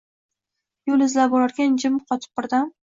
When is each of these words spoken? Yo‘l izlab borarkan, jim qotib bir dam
Yo‘l 0.93 1.05
izlab 1.09 1.31
borarkan, 1.37 1.79
jim 1.85 2.03
qotib 2.11 2.39
bir 2.43 2.55
dam 2.57 2.79